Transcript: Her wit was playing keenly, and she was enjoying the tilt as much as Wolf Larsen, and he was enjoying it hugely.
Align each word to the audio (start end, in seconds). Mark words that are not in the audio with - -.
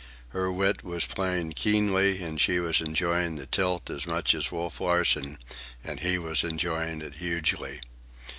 Her 0.29 0.51
wit 0.51 0.83
was 0.83 1.05
playing 1.05 1.51
keenly, 1.53 2.23
and 2.23 2.41
she 2.41 2.59
was 2.59 2.81
enjoying 2.81 3.35
the 3.35 3.45
tilt 3.45 3.87
as 3.91 4.07
much 4.07 4.33
as 4.33 4.51
Wolf 4.51 4.81
Larsen, 4.81 5.37
and 5.83 5.99
he 5.99 6.17
was 6.17 6.43
enjoying 6.43 7.03
it 7.03 7.17
hugely. 7.17 7.81